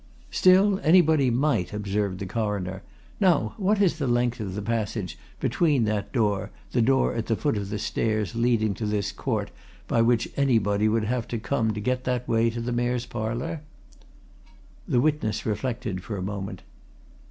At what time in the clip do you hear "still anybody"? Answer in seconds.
0.31-1.29